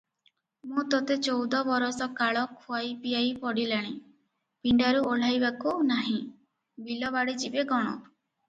[0.69, 3.93] "ମୁଁ ତୋତେ ଚଉଦ ବରଷ କାଳ ଖୁଆଇ ପିଆଇ ପଡ଼ିଲାଣି,
[4.69, 6.19] ପିଣ୍ଡାରୁ ଓହ୍ଲାଇବାକୁ ନାହିଁ,
[6.89, 7.97] ବିଲବାଡ଼ି ଯିବେ କଣ?